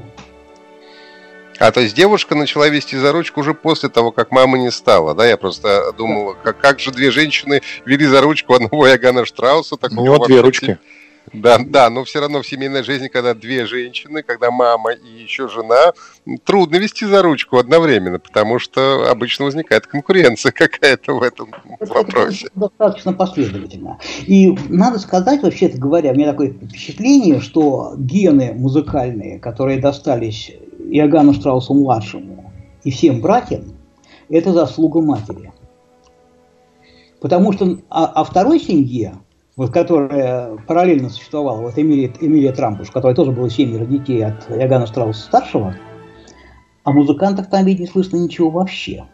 [1.60, 5.14] А то есть девушка начала вести за ручку уже после того, как мамы не стало,
[5.14, 5.26] да?
[5.26, 9.76] Я просто думал, как, как же две женщины вели за ручку одного Ягана Штрауса.
[9.76, 10.78] Такого У него две ручки.
[11.34, 15.48] Да, да, но все равно в семейной жизни, когда две женщины, когда мама и еще
[15.48, 15.92] жена,
[16.44, 22.46] трудно вести за ручку одновременно, потому что обычно возникает конкуренция какая-то в этом вопросе.
[22.46, 23.98] Это достаточно последовательно.
[24.26, 30.50] И надо сказать, вообще-то говоря, у меня такое впечатление, что гены музыкальные, которые достались
[30.88, 32.52] Иоганну Штраусу-младшему
[32.84, 33.74] и всем братьям,
[34.28, 35.52] это заслуга матери.
[37.20, 39.14] Потому что о, о второй семье,
[39.56, 44.86] вот, которая параллельно существовала, вот Эмилия, Эмилия Трампуш, которая тоже была семеро детей от Иоганна
[44.86, 45.76] Страуса-старшего,
[46.82, 49.04] о музыкантах там ведь не слышно ничего вообще.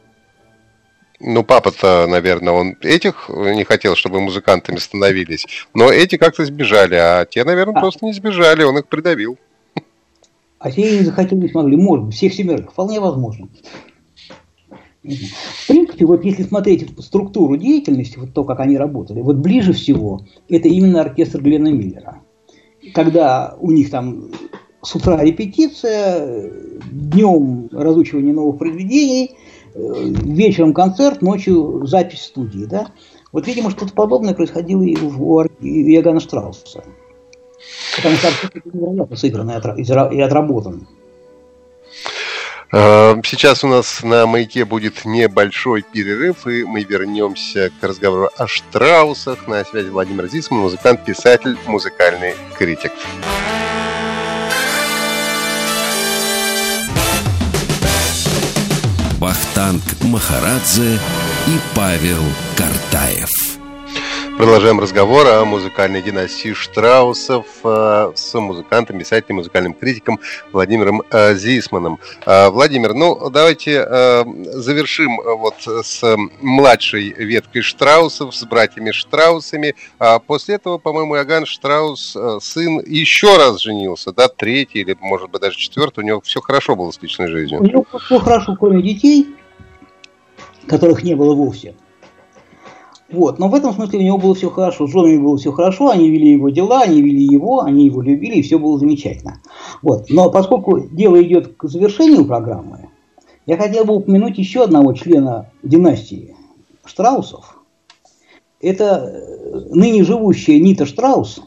[1.19, 5.47] Ну, папа-то, наверное, он этих не хотел, чтобы музыкантами становились.
[5.73, 7.81] Но эти как-то сбежали, а те, наверное, а.
[7.81, 9.39] просто не сбежали, он их придавил.
[10.59, 11.77] А те не захотели, не смогли.
[11.77, 12.73] Может быть, всех семерых.
[12.73, 13.49] Вполне возможно.
[15.03, 20.23] В принципе, вот если смотреть структуру деятельности, вот то, как они работали, вот ближе всего
[20.49, 22.23] это именно оркестр Глена Миллера.
[22.93, 24.31] Когда у них там
[24.83, 26.51] с утра репетиция,
[26.91, 29.37] днем разучивание новых произведений,
[29.75, 32.65] вечером концерт, ночью запись студии.
[32.65, 32.89] Да?
[33.33, 36.83] Вот, видимо, что-то подобное происходило и у Иоганна Штрауса.
[37.97, 38.29] Потому что
[38.65, 39.51] невероятно сыгран
[40.11, 40.87] и отработан.
[42.73, 48.47] А, сейчас у нас на маяке будет небольшой перерыв, и мы вернемся к разговору о
[48.47, 49.47] Штраусах.
[49.47, 52.93] На связи Владимир Зисман, музыкант, писатель, музыкальный критик.
[59.19, 60.99] Вахтанг Махарадзе
[61.47, 62.23] и Павел
[62.57, 63.46] Картаев.
[64.39, 70.21] Продолжаем разговор о музыкальной династии Штраусов э, с музыкантом, писателем, музыкальным критиком
[70.53, 71.99] Владимиром э, Зисманом.
[72.27, 73.83] Э, Владимир, ну давайте
[74.53, 79.75] завершим вот с младшей веткой Штраусов, с братьями Штраусами.
[79.99, 85.41] А после этого, по-моему, Иоганн Штраус, сын, еще раз женился, да, третий или, может быть,
[85.41, 86.05] даже четвертый.
[86.05, 87.63] У него все хорошо было с личной жизнью.
[87.63, 89.35] У него все хорошо, кроме детей,
[90.67, 91.75] которых не было вовсе.
[93.09, 93.39] Вот.
[93.39, 96.11] Но в этом смысле у него было все хорошо, с женами было все хорошо, они
[96.11, 99.41] вели его дела, они вели его, они его любили, и все было замечательно.
[99.83, 100.11] Вот.
[100.11, 102.89] Но поскольку дело идет к завершению программы,
[103.47, 106.35] я хотел бы упомянуть еще одного члена династии
[106.85, 107.57] Штраусов.
[108.61, 111.41] Это э, ныне живущая Нита Штраус,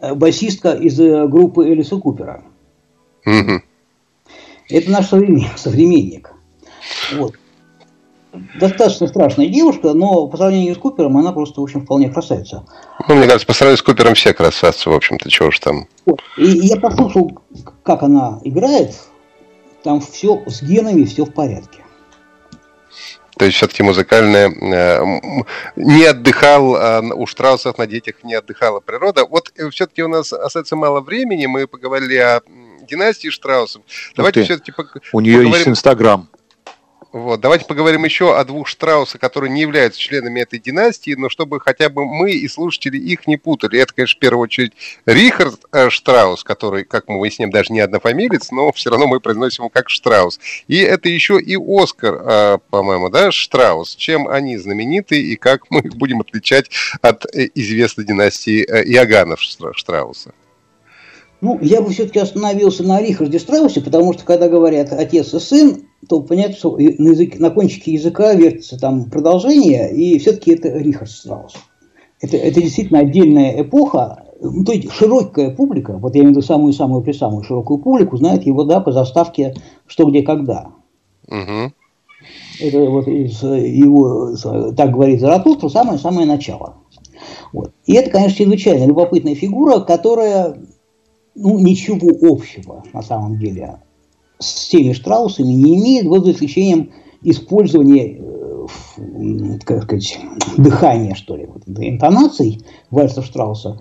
[0.00, 2.42] э, басистка из э, группы Элиса Купера.
[3.26, 3.60] Mm-hmm.
[4.68, 6.34] Это наш современник.
[7.16, 7.36] Вот
[8.58, 12.64] достаточно страшная девушка, но по сравнению с Купером она просто, в общем, вполне красавица.
[13.08, 15.86] Ну, мне кажется, по сравнению с Купером все красавцы, в общем-то, чего уж там.
[16.36, 17.32] И я послушал,
[17.82, 18.94] как она играет,
[19.82, 21.82] там все с генами, все в порядке.
[23.38, 29.24] То есть все-таки музыкальная э, не отдыхал э, у Штраусов на детях не отдыхала природа.
[29.24, 32.42] Вот э, все-таки у нас остается мало времени, мы поговорили о
[32.86, 33.82] династии Штраусов.
[34.16, 34.72] Давайте все-таки
[35.12, 35.54] у нее поговорим...
[35.54, 36.28] есть Инстаграм.
[37.12, 37.40] Вот.
[37.40, 41.90] Давайте поговорим еще о двух Штраусах, которые не являются членами этой династии, но чтобы хотя
[41.90, 43.78] бы мы и слушатели их не путали.
[43.78, 44.72] Это, конечно, в первую очередь
[45.04, 49.64] Рихард э, Штраус, который, как мы выясним, даже не однофамилец, но все равно мы произносим
[49.64, 50.40] его как Штраус.
[50.68, 53.94] И это еще и Оскар, э, по-моему, да, Штраус.
[53.94, 56.70] Чем они знамениты и как мы их будем отличать
[57.02, 60.32] от э, известной династии Иоганнов Штрауса?
[61.42, 65.82] Ну, я бы все-таки остановился на Рихарде Страусе, потому что, когда говорят отец и сын,
[66.08, 71.10] то понятно, что на, языке, на кончике языка вертится там продолжение, и все-таки это Рихард
[71.10, 71.54] Страус.
[72.20, 76.46] Это, это действительно отдельная эпоха, ну, то есть широкая публика, вот я имею в виду
[76.46, 79.56] самую-самую при самую широкую публику, знает его, да, по заставке
[79.88, 80.68] «Что, где, когда».
[81.26, 81.72] Угу.
[82.60, 84.36] Это вот из его,
[84.76, 86.76] так говорит Заратустра, самое-самое начало.
[87.52, 87.72] Вот.
[87.84, 90.56] И это, конечно, чрезвычайно любопытная фигура, которая
[91.34, 93.78] ну, ничего общего на самом деле
[94.38, 96.90] с теми Штраусами не имеет, вот за исключением
[97.22, 98.20] использование,
[99.64, 100.18] как сказать,
[100.56, 102.60] дыхания, что ли, вот, интонаций
[102.90, 103.78] вальсов Штрауса.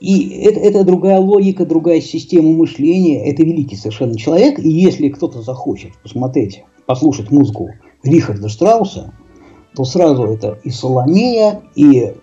[0.00, 4.58] И это, это другая логика, другая система мышления, это великий совершенно человек.
[4.58, 7.70] И если кто-то захочет посмотреть, послушать музыку
[8.02, 9.14] Рихарда Штрауса,
[9.76, 12.14] то сразу это и Соломея, и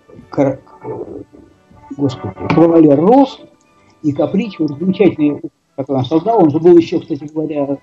[1.96, 3.40] господи, Кавалер Рос,
[4.02, 5.40] и Каприч, вот замечательный,
[5.76, 7.78] который он создал, он же был еще, кстати говоря,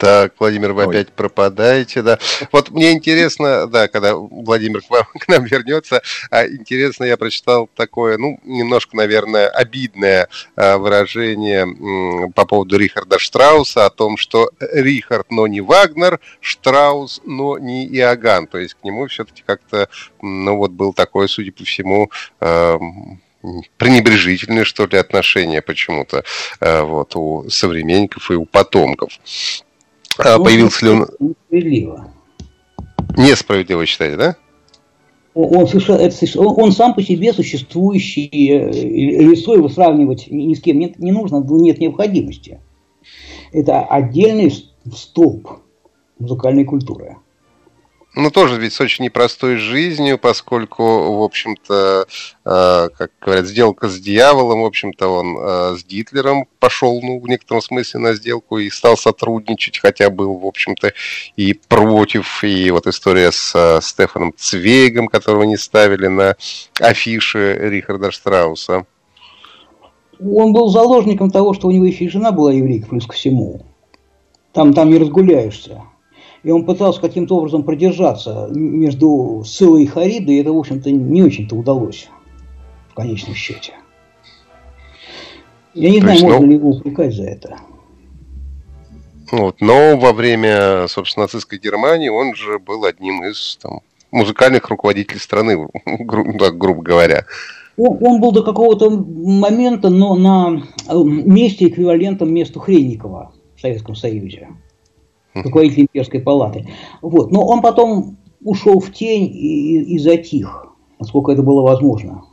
[0.00, 0.88] так, Владимир, вы Ой.
[0.88, 2.18] опять пропадаете, да.
[2.52, 7.68] Вот мне интересно, да, когда Владимир к, вам, к нам вернется, а интересно, я прочитал
[7.76, 15.30] такое, ну, немножко, наверное, обидное а, выражение по поводу Рихарда Штрауса о том, что Рихард,
[15.30, 18.46] но не Вагнер, Штраус, но не Иоганн.
[18.46, 19.90] То есть к нему все-таки как-то,
[20.22, 22.10] ну, вот был такое, судя по всему,
[23.76, 26.24] пренебрежительное, что ли, отношение почему-то
[26.60, 29.12] а, вот, у современников и у потомков.
[30.18, 31.08] А появился ли он...
[31.18, 32.12] Несправедливо.
[33.16, 34.36] Несправедливо считаете, да?
[35.34, 35.68] Он, он,
[36.36, 41.78] он сам по себе существующий, лицо его сравнивать ни с кем нет, не нужно, нет
[41.78, 42.60] необходимости.
[43.52, 44.52] Это отдельный
[44.92, 45.60] столб
[46.18, 47.16] музыкальной культуры
[48.16, 50.82] ну, тоже ведь с очень непростой жизнью, поскольку,
[51.18, 52.06] в общем-то,
[52.44, 57.28] э, как говорят, сделка с дьяволом, в общем-то, он э, с Гитлером пошел, ну, в
[57.28, 60.92] некотором смысле на сделку и стал сотрудничать, хотя был, в общем-то,
[61.36, 66.34] и против, и вот история с э, Стефаном Цвейгом, которого не ставили на
[66.80, 68.86] афиши Рихарда Штрауса.
[70.18, 73.62] Он был заложником того, что у него еще и жена была еврейка, плюс ко всему.
[74.52, 75.82] Там, там не разгуляешься
[76.42, 81.22] и он пытался каким-то образом продержаться между Сылой и Харидой, и это, в общем-то, не
[81.22, 82.08] очень-то удалось
[82.88, 83.74] в конечном счете.
[85.74, 86.46] Я не То знаю, есть, можно ну...
[86.46, 87.56] ли его упрекать за это.
[89.30, 93.80] Вот, но во время, собственно, нацистской Германии он же был одним из там,
[94.10, 97.26] музыкальных руководителей страны, гру- так, грубо говоря.
[97.76, 103.94] Он, он был до какого-то момента но на э, месте эквивалентом месту Хренникова в Советском
[103.94, 104.48] Союзе
[105.34, 106.68] руководитель имперской палаты.
[107.02, 107.30] Вот.
[107.30, 110.66] Но он потом ушел в тень и, и затих,
[110.98, 112.24] насколько это было возможно.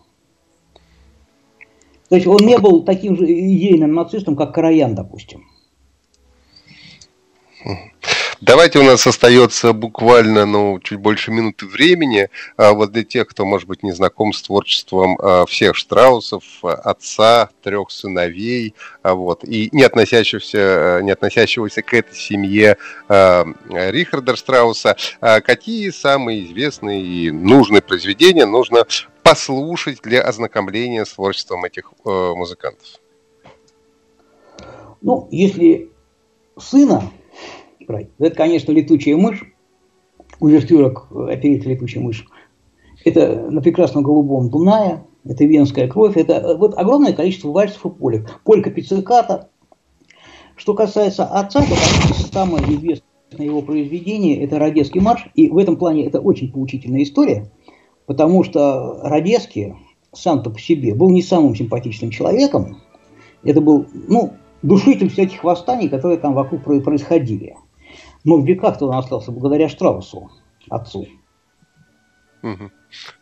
[2.10, 5.43] То есть он не был таким же идейным нацистом, как Караян, допустим.
[8.40, 12.30] Давайте у нас остается буквально ну, чуть больше минуты времени.
[12.56, 17.50] А вот для тех, кто, может быть, не знаком с творчеством а, всех Штраусов, отца,
[17.64, 22.78] трех сыновей, а, вот, и не относящегося, не относящегося к этой семье
[23.10, 28.86] Рихарда Штрауса, какие самые известные и нужные произведения нужно
[29.24, 32.88] послушать для ознакомления с творчеством этих музыкантов?
[35.02, 35.90] Ну, если
[36.60, 37.04] сына
[37.88, 38.10] брать.
[38.20, 39.44] Это, конечно, летучая мышь,
[40.40, 42.28] увертюрок оперета летучая мышь.
[43.06, 48.42] Это на прекрасном голубом Дунае, это венская кровь, это вот огромное количество вальсов и полек.
[48.44, 49.50] Полька пицциката.
[50.56, 53.04] Что касается отца, то самое известное
[53.38, 55.28] его произведение– это Родецкий марш.
[55.36, 57.52] И в этом плане это очень поучительная история,
[58.06, 59.76] потому что Родецкий
[60.14, 62.78] сам-то по себе был не самым симпатичным человеком.
[63.44, 64.34] Это был, ну,
[64.64, 67.56] душитель всяких восстаний, которые там вокруг происходили.
[68.28, 70.30] Но в веках-то он остался благодаря Штраусу,
[70.70, 71.08] отцу.
[72.44, 72.72] Угу.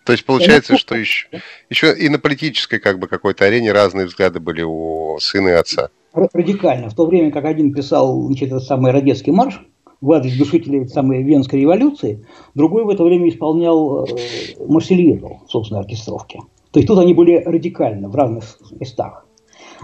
[0.04, 1.28] То есть получается, что еще,
[1.70, 5.90] еще и на политической как бы какой-то арене разные взгляды были у сына и отца.
[6.12, 6.90] Радикально.
[6.90, 9.62] В то время как один писал значит, этот самый Родецкий марш
[10.02, 12.26] в адрес душителей самой Венской революции,
[12.56, 14.08] другой в это время исполнял э,
[14.68, 16.40] Марсельезу в собственной оркестровке.
[16.72, 19.28] То есть тут они были радикально в разных местах.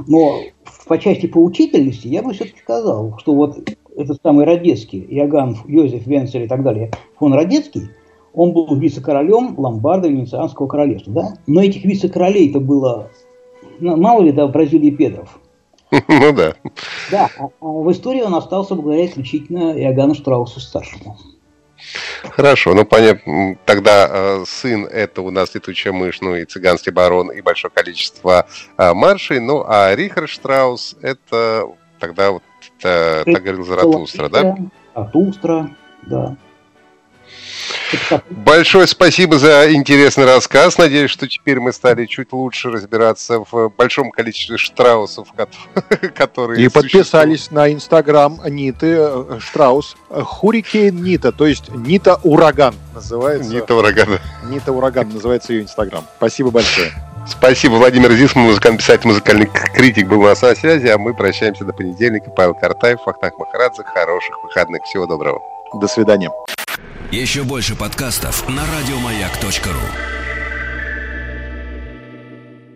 [0.08, 0.42] Но
[0.88, 6.44] по части поучительности я бы все-таки сказал, что вот этот самый Радецкий, Иоганн, Йозеф, Венцель
[6.44, 7.90] и так далее, фон Радецкий,
[8.34, 11.34] он был вице-королем Ломбарда Венецианского королевства, да?
[11.48, 13.10] Но этих вице-королей-то было,
[13.80, 15.40] ну, мало ли, да, в Бразилии педров.
[16.08, 16.56] Ну да.
[17.12, 21.18] Да, а, а в истории он остался благодаря исключительно Иоганну Штраусу старшему.
[22.24, 27.32] Хорошо, ну понятно, тогда э, сын это у нас летучая мышь, ну и цыганский барон,
[27.32, 28.46] и большое количество
[28.78, 31.68] э, маршей, ну а Рихард Штраус это
[32.00, 32.44] тогда вот
[32.82, 34.56] это, так говорил Заратустра, да?
[34.94, 35.70] Заратустра,
[36.04, 36.36] да.
[38.30, 40.78] Большое спасибо за интересный рассказ.
[40.78, 45.34] Надеюсь, что теперь мы стали чуть лучше разбираться в большом количестве штраусов,
[46.16, 49.96] которые И подписались на инстаграм Ниты э, Штраус.
[50.10, 53.52] Хурикейн Нита, то есть Нита Ураган называется.
[53.52, 54.20] Нита Ураган.
[54.50, 56.06] Нита Ураган называется ее инстаграм.
[56.18, 56.92] Спасибо большое.
[57.28, 61.66] Спасибо, Владимир Зисман, музыкальный писатель, музыкальный критик был у нас на связи, а мы прощаемся
[61.66, 62.30] до понедельника.
[62.32, 63.84] Павел Картаев, Фахтанг Махарадзе.
[63.84, 64.84] Хороших выходных.
[64.84, 65.42] Всего доброго.
[65.74, 66.32] До свидания.
[67.12, 70.21] Еще больше подкастов на радиомаяк.ру